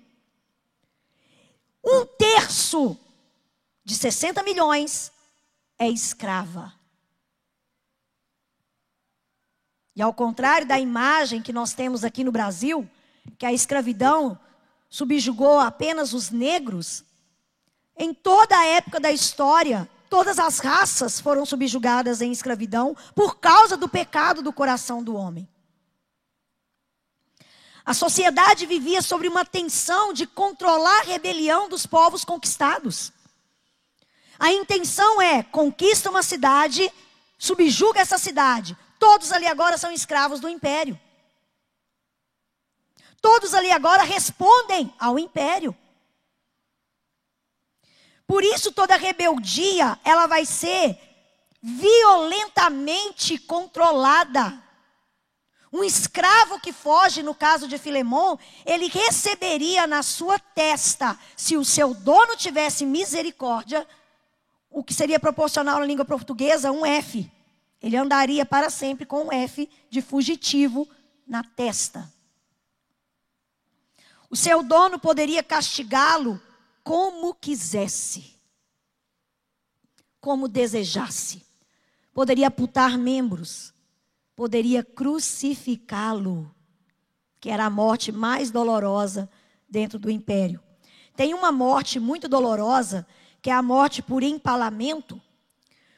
[1.84, 2.98] Um terço
[3.84, 5.10] de 60 milhões
[5.78, 6.72] é escrava.
[9.94, 12.88] E ao contrário da imagem que nós temos aqui no Brasil,
[13.38, 14.38] que a escravidão
[14.92, 17.02] subjugou apenas os negros,
[17.96, 23.74] em toda a época da história, todas as raças foram subjugadas em escravidão por causa
[23.74, 25.48] do pecado do coração do homem.
[27.86, 33.10] A sociedade vivia sobre uma tensão de controlar a rebelião dos povos conquistados.
[34.38, 36.92] A intenção é: conquista uma cidade,
[37.38, 38.76] subjuga essa cidade.
[38.98, 41.00] Todos ali agora são escravos do império.
[43.22, 45.74] Todos ali agora respondem ao império.
[48.26, 50.98] Por isso toda rebeldia, ela vai ser
[51.62, 54.60] violentamente controlada.
[55.72, 61.64] Um escravo que foge, no caso de Filemão, ele receberia na sua testa, se o
[61.64, 63.86] seu dono tivesse misericórdia,
[64.68, 67.30] o que seria proporcional na língua portuguesa, um F.
[67.80, 70.88] Ele andaria para sempre com um F de fugitivo
[71.26, 72.12] na testa.
[74.32, 76.40] O seu dono poderia castigá-lo
[76.82, 78.40] como quisesse,
[80.22, 81.44] como desejasse.
[82.14, 83.74] Poderia aputar membros,
[84.34, 86.50] poderia crucificá-lo,
[87.38, 89.30] que era a morte mais dolorosa
[89.68, 90.62] dentro do império.
[91.14, 93.06] Tem uma morte muito dolorosa,
[93.42, 95.20] que é a morte por empalamento.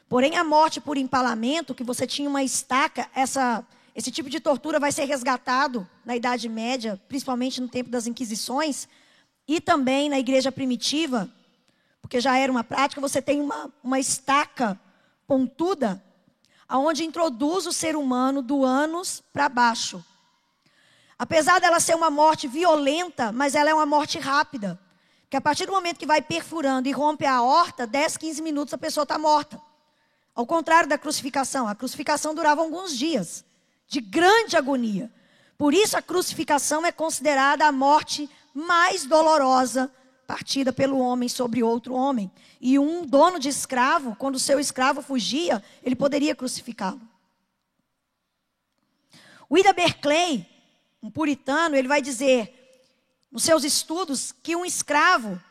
[0.09, 3.65] Porém, a morte por empalamento, que você tinha uma estaca, essa
[3.95, 8.89] esse tipo de tortura vai ser resgatado na Idade Média, principalmente no tempo das Inquisições,
[9.47, 11.29] e também na igreja primitiva,
[12.01, 14.77] porque já era uma prática, você tem uma, uma estaca
[15.25, 16.03] pontuda,
[16.67, 20.03] aonde introduz o ser humano do ânus para baixo.
[21.17, 24.77] Apesar dela ser uma morte violenta, mas ela é uma morte rápida.
[25.29, 28.73] Que a partir do momento que vai perfurando e rompe a horta, 10, 15 minutos
[28.73, 29.59] a pessoa está morta.
[30.35, 33.45] Ao contrário da crucificação, a crucificação durava alguns dias
[33.87, 35.11] de grande agonia.
[35.57, 39.91] Por isso a crucificação é considerada a morte mais dolorosa
[40.25, 42.31] partida pelo homem sobre outro homem.
[42.59, 47.01] E um dono de escravo, quando seu escravo fugia, ele poderia crucificá-lo.
[49.57, 50.45] Ida Berkeley,
[51.01, 52.51] um puritano, ele vai dizer
[53.31, 55.41] nos seus estudos que um escravo,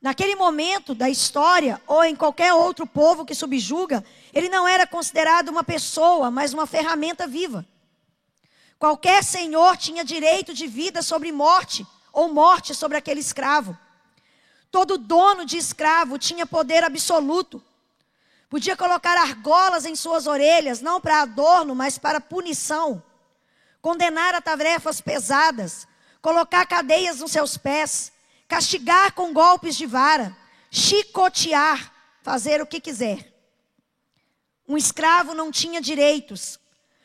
[0.00, 5.48] naquele momento da história, ou em qualquer outro povo que subjuga, ele não era considerado
[5.48, 7.66] uma pessoa, mas uma ferramenta viva.
[8.80, 13.76] Qualquer senhor tinha direito de vida sobre morte, ou morte sobre aquele escravo.
[14.70, 17.62] Todo dono de escravo tinha poder absoluto.
[18.48, 23.02] Podia colocar argolas em suas orelhas, não para adorno, mas para punição.
[23.82, 25.86] Condenar a tarefas pesadas,
[26.22, 28.10] colocar cadeias nos seus pés,
[28.48, 30.34] castigar com golpes de vara,
[30.70, 33.30] chicotear, fazer o que quiser.
[34.66, 36.58] Um escravo não tinha direitos,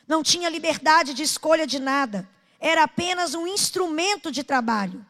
[0.08, 5.06] não tinha liberdade de escolha de nada, era apenas um instrumento de trabalho.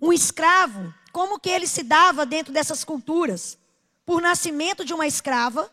[0.00, 3.56] Um escravo, como que ele se dava dentro dessas culturas?
[4.04, 5.72] Por nascimento de uma escrava.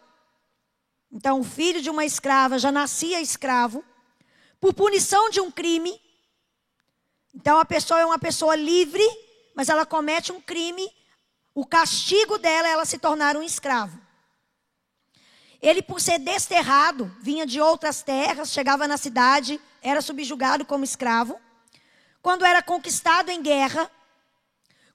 [1.12, 3.84] Então, o filho de uma escrava já nascia escravo.
[4.60, 6.00] Por punição de um crime.
[7.34, 9.04] Então, a pessoa é uma pessoa livre,
[9.56, 10.89] mas ela comete um crime.
[11.54, 14.00] O castigo dela é ela se tornar um escravo.
[15.62, 21.39] Ele, por ser desterrado, vinha de outras terras, chegava na cidade, era subjugado como escravo.
[22.21, 23.89] Quando era conquistado em guerra,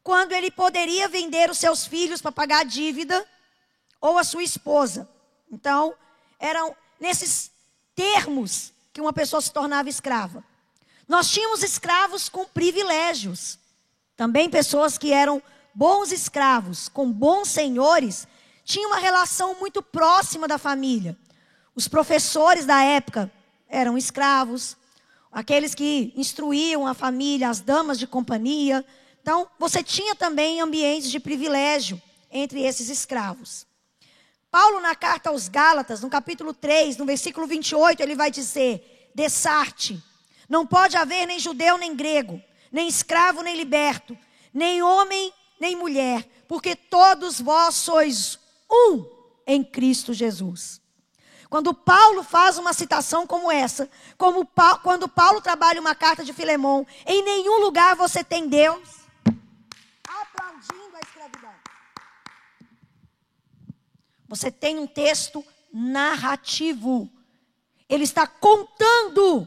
[0.03, 3.27] quando ele poderia vender os seus filhos para pagar a dívida,
[4.01, 5.09] ou a sua esposa.
[5.51, 5.95] Então,
[6.39, 7.51] eram nesses
[7.95, 10.45] termos que uma pessoa se tornava escrava.
[11.09, 13.59] Nós tínhamos escravos com privilégios.
[14.17, 15.43] Também pessoas que eram
[15.75, 18.27] bons escravos, com bons senhores,
[18.67, 21.17] tinha uma relação muito próxima da família.
[21.73, 23.31] Os professores da época
[23.69, 24.77] eram escravos,
[25.31, 28.85] aqueles que instruíam a família, as damas de companhia.
[29.23, 33.65] Então, você tinha também ambientes de privilégio entre esses escravos.
[34.51, 40.03] Paulo, na carta aos Gálatas, no capítulo 3, no versículo 28, ele vai dizer: Dessarte,
[40.49, 44.19] não pode haver nem judeu nem grego, nem escravo nem liberto,
[44.53, 49.05] nem homem nem mulher, porque todos vós sois um
[49.47, 50.81] em Cristo Jesus.
[51.49, 54.47] Quando Paulo faz uma citação como essa, como
[54.83, 59.07] quando Paulo trabalha uma carta de Filemão, em nenhum lugar você tem Deus
[60.07, 61.55] aplaudindo a escravidão.
[64.29, 67.11] Você tem um texto narrativo.
[67.89, 69.47] Ele está contando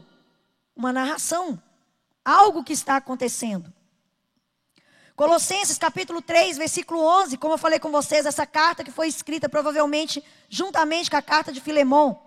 [0.74, 1.62] uma narração,
[2.24, 3.70] algo que está acontecendo.
[5.20, 9.50] Colossenses capítulo 3, versículo 11, como eu falei com vocês, essa carta que foi escrita
[9.50, 12.18] provavelmente juntamente com a carta de Filemão.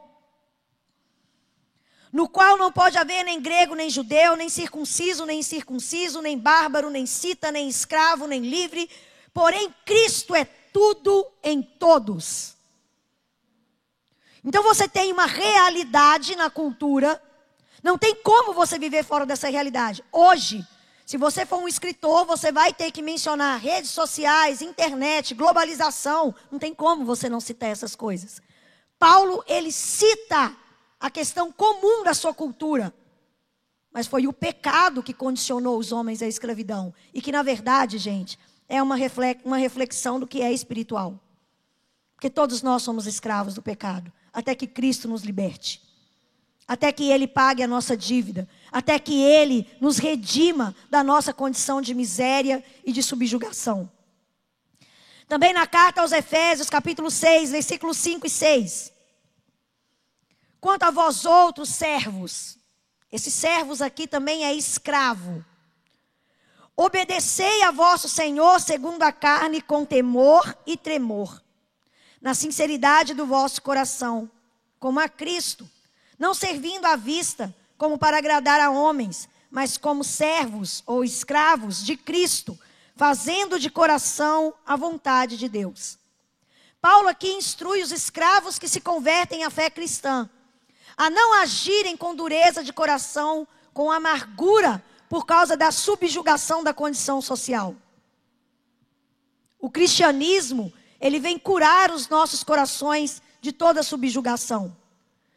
[2.12, 6.92] No qual não pode haver nem grego, nem judeu, nem circunciso, nem incircunciso, nem bárbaro,
[6.92, 8.88] nem cita, nem escravo, nem livre,
[9.34, 12.56] porém Cristo é tudo em todos.
[14.46, 17.20] Então você tem uma realidade na cultura,
[17.82, 20.04] não tem como você viver fora dessa realidade.
[20.12, 20.64] Hoje,
[21.06, 26.34] se você for um escritor, você vai ter que mencionar redes sociais, internet, globalização.
[26.50, 28.42] Não tem como você não citar essas coisas.
[28.98, 30.56] Paulo, ele cita
[31.00, 32.94] a questão comum da sua cultura.
[33.92, 36.94] mas foi o pecado que condicionou os homens à escravidão.
[37.14, 38.96] E que, na verdade, gente, é uma
[39.58, 41.20] reflexão do que é espiritual.
[42.16, 45.80] Porque todos nós somos escravos do pecado, até que Cristo nos liberte.
[46.68, 48.48] Até que Ele pague a nossa dívida.
[48.72, 53.92] Até que Ele nos redima da nossa condição de miséria e de subjugação.
[55.28, 58.94] Também na carta aos Efésios, capítulo 6, versículos 5 e 6.
[60.60, 62.58] Quanto a vós outros servos,
[63.12, 65.44] esses servos aqui também é escravo.
[66.76, 71.42] Obedecei a vosso Senhor segundo a carne com temor e tremor,
[72.22, 74.30] na sinceridade do vosso coração,
[74.80, 75.70] como a Cristo,
[76.18, 81.96] não servindo à vista como para agradar a homens, mas como servos ou escravos de
[81.98, 82.58] Cristo,
[82.96, 85.98] fazendo de coração a vontade de Deus.
[86.82, 90.30] Paulo aqui instrui os escravos que se convertem à fé cristã
[90.98, 97.22] a não agirem com dureza de coração, com amargura, por causa da subjugação da condição
[97.22, 97.76] social.
[99.60, 104.76] O cristianismo, ele vem curar os nossos corações de toda subjugação.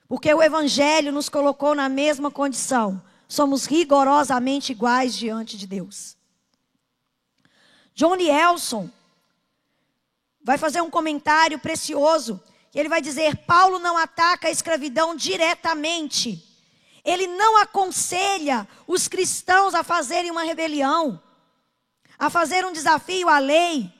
[0.09, 3.03] Porque o evangelho nos colocou na mesma condição.
[3.29, 6.17] Somos rigorosamente iguais diante de Deus.
[7.95, 8.91] Johnny Elson
[10.43, 12.41] vai fazer um comentário precioso.
[12.73, 16.45] Ele vai dizer: Paulo não ataca a escravidão diretamente.
[17.05, 21.23] Ele não aconselha os cristãos a fazerem uma rebelião,
[22.19, 23.93] a fazer um desafio à lei,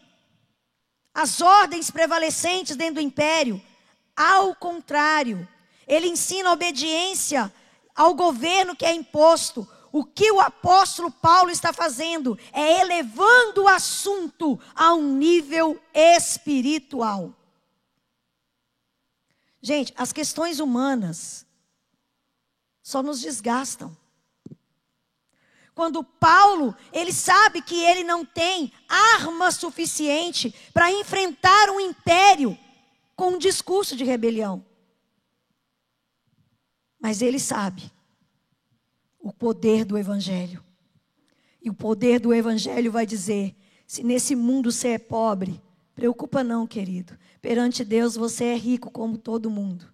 [1.15, 3.63] às ordens prevalecentes dentro do império.
[4.17, 5.49] Ao contrário,
[5.87, 7.53] ele ensina a obediência
[7.95, 13.69] ao governo que é imposto, o que o apóstolo Paulo está fazendo é elevando o
[13.69, 17.33] assunto a um nível espiritual.
[19.63, 21.47] Gente, as questões humanas
[22.83, 23.97] só nos desgastam.
[25.73, 32.59] Quando Paulo, ele sabe que ele não tem arma suficiente para enfrentar um império
[33.15, 34.66] com um discurso de rebelião.
[37.01, 37.91] Mas ele sabe
[39.19, 40.63] o poder do Evangelho.
[41.63, 43.55] E o poder do Evangelho vai dizer:
[43.87, 45.61] se nesse mundo você é pobre,
[45.95, 47.17] preocupa não, querido.
[47.41, 49.87] Perante Deus você é rico como todo mundo.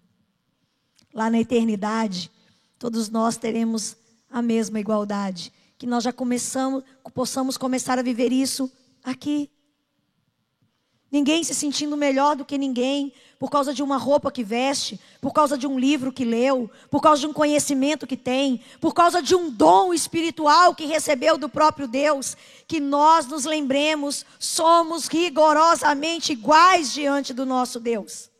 [1.13, 2.31] Lá na eternidade,
[2.79, 3.95] todos nós teremos
[4.29, 5.53] a mesma igualdade.
[5.77, 8.71] Que nós já começamos, possamos começar a viver isso
[9.03, 9.51] aqui
[11.13, 15.31] Ninguém se sentindo melhor do que ninguém por causa de uma roupa que veste, por
[15.31, 19.21] causa de um livro que leu, por causa de um conhecimento que tem, por causa
[19.21, 22.35] de um dom espiritual que recebeu do próprio Deus.
[22.67, 28.31] Que nós nos lembremos, somos rigorosamente iguais diante do nosso Deus.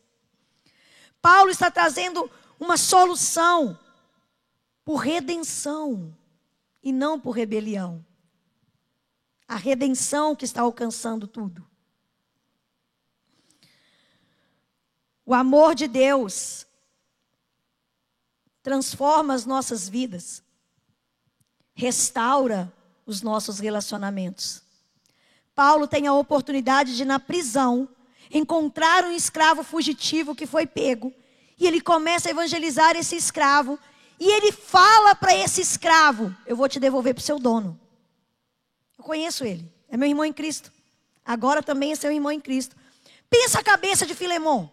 [1.21, 2.27] Paulo está trazendo
[2.59, 3.77] uma solução
[4.83, 6.11] por redenção
[6.81, 8.03] e não por rebelião.
[9.47, 11.71] A redenção que está alcançando tudo.
[15.25, 16.65] O amor de Deus
[18.61, 20.43] transforma as nossas vidas,
[21.73, 22.71] restaura
[23.05, 24.61] os nossos relacionamentos.
[25.55, 27.87] Paulo tem a oportunidade de, na prisão,
[28.31, 31.13] encontrar um escravo fugitivo que foi pego,
[31.57, 33.79] e ele começa a evangelizar esse escravo,
[34.19, 37.79] e ele fala para esse escravo: Eu vou te devolver para o seu dono.
[38.97, 40.71] Eu conheço ele, é meu irmão em Cristo.
[41.23, 42.75] Agora também é seu irmão em Cristo.
[43.29, 44.69] Pensa a cabeça de Filemão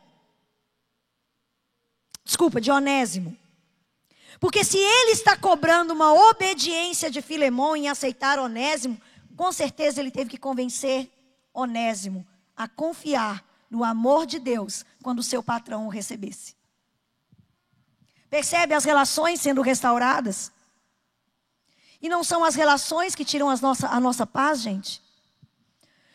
[2.31, 3.37] desculpa, de Onésimo.
[4.39, 9.01] Porque se ele está cobrando uma obediência de Filemão em aceitar Onésimo,
[9.37, 11.11] com certeza ele teve que convencer
[11.53, 12.25] Onésimo
[12.57, 16.55] a confiar no amor de Deus quando seu patrão o recebesse.
[18.31, 20.53] Percebe as relações sendo restauradas?
[22.01, 25.03] E não são as relações que tiram nossa, a nossa paz, gente?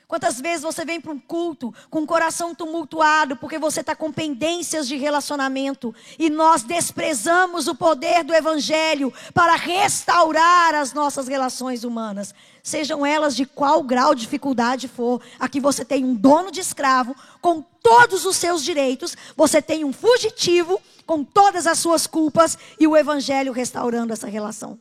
[0.08, 4.12] Quantas vezes você vem para um culto com o coração tumultuado porque você está com
[4.12, 11.84] pendências de relacionamento e nós desprezamos o poder do Evangelho para restaurar as nossas relações
[11.84, 15.22] humanas, sejam elas de qual grau de dificuldade for.
[15.40, 19.94] Aqui você tem um dono de escravo com todos os seus direitos, você tem um
[19.94, 24.80] fugitivo com todas as suas culpas e o Evangelho restaurando essa relação.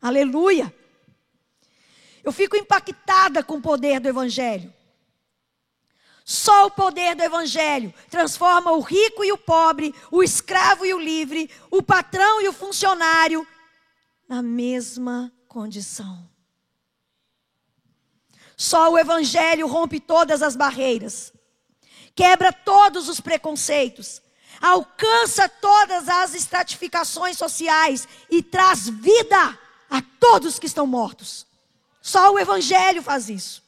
[0.00, 0.72] Aleluia!
[2.22, 4.72] Eu fico impactada com o poder do Evangelho.
[6.24, 10.98] Só o poder do Evangelho transforma o rico e o pobre, o escravo e o
[10.98, 13.46] livre, o patrão e o funcionário
[14.28, 16.28] na mesma condição.
[18.58, 21.32] Só o Evangelho rompe todas as barreiras,
[22.14, 24.20] quebra todos os preconceitos,
[24.60, 29.58] alcança todas as estratificações sociais e traz vida
[29.88, 31.47] a todos que estão mortos.
[32.08, 33.62] Só o Evangelho faz isso.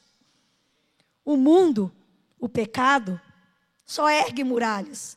[1.23, 1.93] O mundo,
[2.39, 3.21] o pecado,
[3.85, 5.15] só ergue muralhas.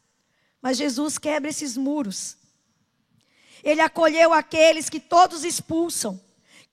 [0.60, 2.36] Mas Jesus quebra esses muros.
[3.62, 6.20] Ele acolheu aqueles que todos expulsam.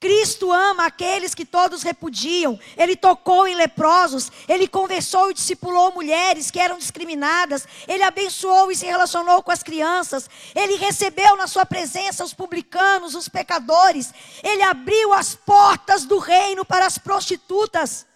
[0.02, 2.60] Cristo ama aqueles que todos repudiam.
[2.76, 4.32] Ele tocou em leprosos.
[4.48, 7.68] Ele conversou e discipulou mulheres que eram discriminadas.
[7.88, 10.28] Ele abençoou e se relacionou com as crianças.
[10.56, 14.12] Ele recebeu na sua presença os publicanos, os pecadores.
[14.42, 18.08] Ele abriu as portas do reino para as prostitutas.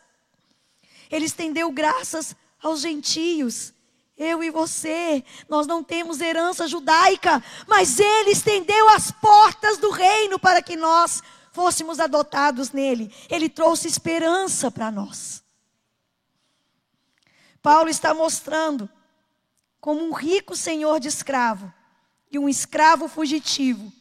[1.11, 3.75] Ele estendeu graças aos gentios.
[4.17, 10.39] Eu e você, nós não temos herança judaica, mas Ele estendeu as portas do reino
[10.39, 11.21] para que nós
[11.55, 13.09] fôssemos adotados nele.
[13.29, 15.41] Ele trouxe esperança para nós.
[17.61, 18.89] Paulo está mostrando
[19.79, 21.73] como um rico senhor de escravo
[22.29, 23.91] e um escravo fugitivo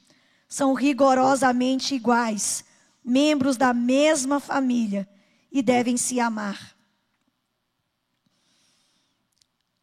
[0.48, 2.64] são rigorosamente iguais,
[3.04, 5.08] membros da mesma família
[5.50, 6.76] e devem se amar.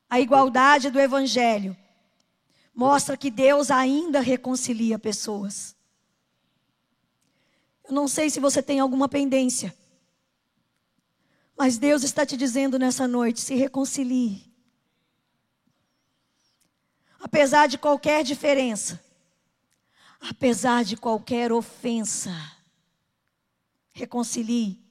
[0.09, 1.75] A igualdade do evangelho
[2.75, 5.75] mostra que Deus ainda reconcilia pessoas.
[7.91, 9.75] Eu não sei se você tem alguma pendência.
[11.57, 14.49] Mas Deus está te dizendo nessa noite: se reconcilie.
[17.19, 19.03] Apesar de qualquer diferença,
[20.21, 22.31] apesar de qualquer ofensa,
[23.91, 24.81] reconcilie.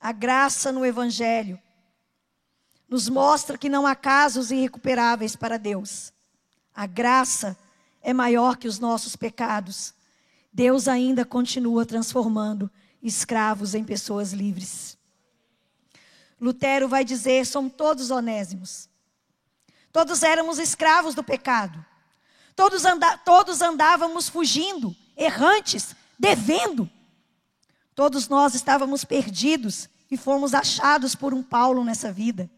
[0.00, 1.56] A graça no Evangelho
[2.88, 6.12] nos mostra que não há casos irrecuperáveis para Deus.
[6.74, 7.56] A graça
[8.02, 9.96] é maior que os nossos pecados.
[10.52, 12.70] Deus ainda continua transformando
[13.02, 14.98] escravos em pessoas livres.
[16.40, 18.88] Lutero vai dizer: somos todos onésimos.
[19.92, 21.84] Todos éramos escravos do pecado.
[22.54, 26.90] Todos, anda todos andávamos fugindo, errantes, devendo.
[27.94, 32.50] Todos nós estávamos perdidos e fomos achados por um Paulo nessa vida.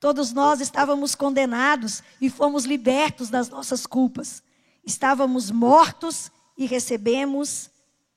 [0.00, 4.42] Todos nós estávamos condenados e fomos libertos das nossas culpas.
[4.84, 7.70] Estávamos mortos e recebemos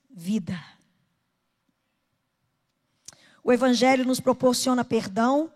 [0.09, 0.59] vida.
[3.43, 5.53] O Evangelho nos proporciona perdão,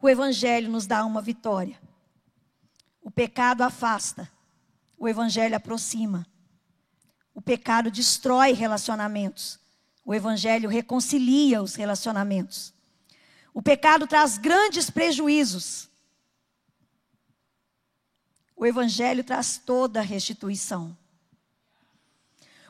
[0.00, 1.80] o Evangelho nos dá uma vitória.
[3.00, 4.30] O pecado afasta,
[4.98, 6.26] o Evangelho aproxima.
[7.34, 9.58] O pecado destrói relacionamentos,
[10.04, 12.74] o Evangelho reconcilia os relacionamentos.
[13.54, 15.88] O pecado traz grandes prejuízos.
[18.54, 20.96] O Evangelho traz toda a restituição.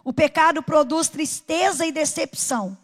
[0.07, 2.79] O pecado produz tristeza e decepção.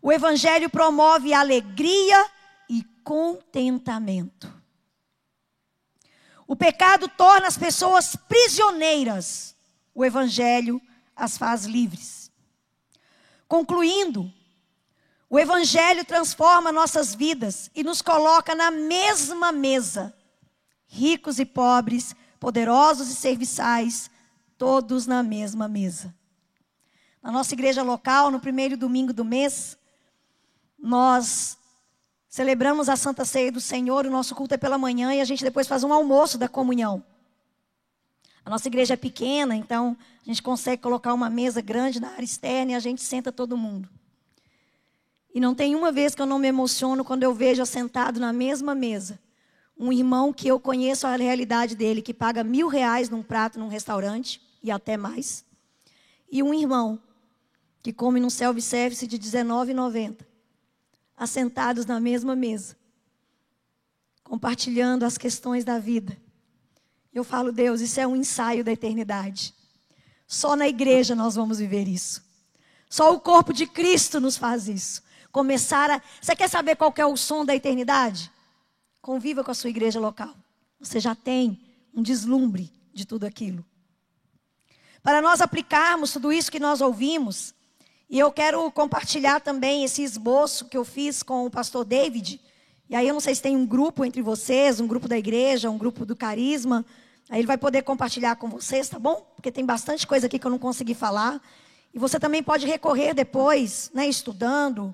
[0.00, 2.24] O Evangelho promove alegria
[2.68, 4.48] e contentamento.
[6.46, 9.56] O pecado torna as pessoas prisioneiras.
[9.92, 10.80] O Evangelho
[11.16, 12.30] as faz livres.
[13.48, 14.32] Concluindo,
[15.28, 20.16] o Evangelho transforma nossas vidas e nos coloca na mesma mesa.
[20.86, 24.08] Ricos e pobres, poderosos e serviçais,
[24.56, 26.19] todos na mesma mesa.
[27.22, 29.76] Na nossa igreja local, no primeiro domingo do mês,
[30.78, 31.58] nós
[32.28, 35.44] celebramos a Santa Ceia do Senhor, o nosso culto é pela manhã e a gente
[35.44, 37.04] depois faz um almoço da comunhão.
[38.44, 42.24] A nossa igreja é pequena, então a gente consegue colocar uma mesa grande na área
[42.24, 43.88] externa e a gente senta todo mundo.
[45.34, 48.32] E não tem uma vez que eu não me emociono quando eu vejo assentado na
[48.32, 49.20] mesma mesa
[49.78, 53.68] um irmão que eu conheço a realidade dele, que paga mil reais num prato num
[53.68, 55.42] restaurante e até mais,
[56.30, 57.00] e um irmão
[57.82, 60.26] que come num self-service de R$19,90,
[61.16, 62.76] assentados na mesma mesa,
[64.22, 66.16] compartilhando as questões da vida.
[67.12, 69.54] Eu falo, Deus, isso é um ensaio da eternidade.
[70.26, 72.22] Só na igreja nós vamos viver isso.
[72.88, 75.02] Só o corpo de Cristo nos faz isso.
[75.32, 76.02] Começar a.
[76.20, 78.30] Você quer saber qual é o som da eternidade?
[79.00, 80.34] Conviva com a sua igreja local.
[80.78, 81.60] Você já tem
[81.94, 83.64] um deslumbre de tudo aquilo.
[85.02, 87.54] Para nós aplicarmos tudo isso que nós ouvimos,
[88.10, 92.40] e eu quero compartilhar também esse esboço que eu fiz com o pastor David.
[92.88, 95.70] E aí eu não sei se tem um grupo entre vocês, um grupo da igreja,
[95.70, 96.84] um grupo do carisma.
[97.28, 99.24] Aí ele vai poder compartilhar com vocês, tá bom?
[99.36, 101.40] Porque tem bastante coisa aqui que eu não consegui falar.
[101.94, 104.92] E você também pode recorrer depois, né, estudando.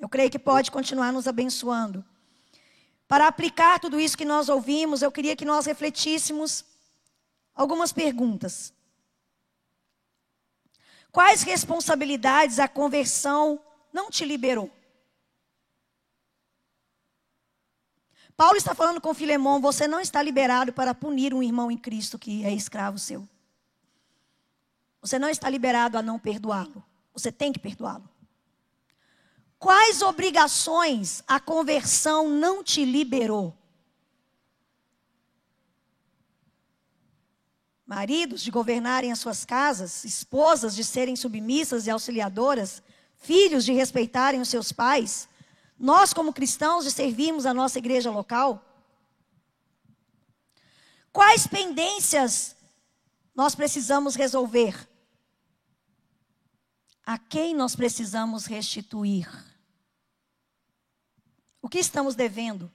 [0.00, 2.02] Eu creio que pode continuar nos abençoando.
[3.06, 6.64] Para aplicar tudo isso que nós ouvimos, eu queria que nós refletíssemos
[7.54, 8.73] algumas perguntas.
[11.14, 13.60] Quais responsabilidades a conversão
[13.92, 14.68] não te liberou?
[18.36, 22.18] Paulo está falando com Filemão: você não está liberado para punir um irmão em Cristo
[22.18, 23.28] que é escravo seu.
[25.00, 26.84] Você não está liberado a não perdoá-lo.
[27.12, 28.08] Você tem que perdoá-lo.
[29.56, 33.56] Quais obrigações a conversão não te liberou?
[37.86, 42.82] Maridos de governarem as suas casas, esposas de serem submissas e auxiliadoras,
[43.16, 45.28] filhos de respeitarem os seus pais,
[45.78, 48.64] nós, como cristãos, de servirmos a nossa igreja local?
[51.12, 52.56] Quais pendências
[53.34, 54.88] nós precisamos resolver?
[57.04, 59.28] A quem nós precisamos restituir?
[61.60, 62.72] O que estamos devendo?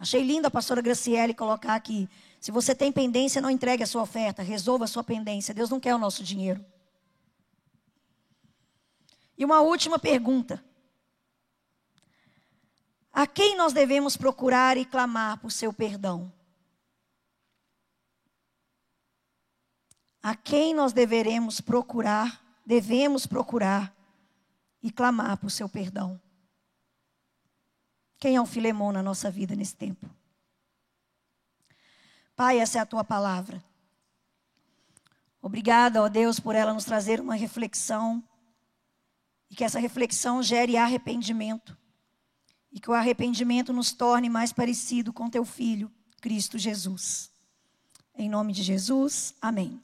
[0.00, 2.08] Achei lindo a pastora Graciele colocar aqui.
[2.40, 5.52] Se você tem pendência, não entregue a sua oferta, resolva a sua pendência.
[5.52, 6.64] Deus não quer o nosso dinheiro.
[9.36, 10.64] E uma última pergunta.
[13.12, 16.32] A quem nós devemos procurar e clamar por seu perdão?
[20.22, 23.94] A quem nós deveremos procurar, devemos procurar
[24.82, 26.18] e clamar por seu perdão?
[28.20, 30.08] Quem é o Filemão na nossa vida nesse tempo?
[32.36, 33.64] Pai, essa é a tua palavra.
[35.40, 38.22] Obrigada, ó Deus, por ela nos trazer uma reflexão
[39.48, 41.76] e que essa reflexão gere arrependimento
[42.70, 45.90] e que o arrependimento nos torne mais parecido com teu filho,
[46.20, 47.32] Cristo Jesus.
[48.14, 49.82] Em nome de Jesus, amém.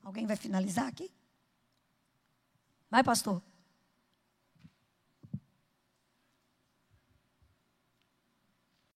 [0.00, 1.10] Alguém vai finalizar aqui?
[2.88, 3.42] Vai, pastor.